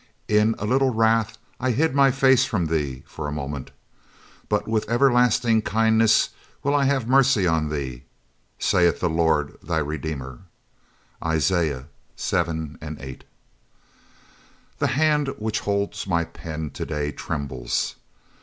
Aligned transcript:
In 0.27 0.55
a 0.57 0.65
little 0.65 0.89
wrath 0.91 1.37
I 1.59 1.69
hid 1.69 1.93
My 1.93 2.09
face 2.09 2.43
from 2.43 2.65
thee 2.65 3.03
for 3.05 3.27
a 3.27 3.31
moment; 3.31 3.69
but 4.49 4.67
with 4.67 4.89
everlasting 4.89 5.61
kindness 5.61 6.29
will 6.63 6.73
I 6.73 6.85
have 6.85 7.07
mercy 7.07 7.45
on 7.45 7.69
thee, 7.69 8.05
saith 8.57 8.99
the 8.99 9.11
Lord 9.11 9.57
thy 9.61 9.77
Redeemer. 9.77 10.39
Isa. 11.23 11.55
liv. 11.59 11.85
7 12.15 12.79
and 12.81 12.99
8. 12.99 13.23
The 14.79 14.87
hand 14.87 15.27
which 15.37 15.59
holds 15.59 16.07
my 16.07 16.23
pen 16.23 16.71
to 16.71 16.83
day 16.87 17.11
trembles. 17.11 17.97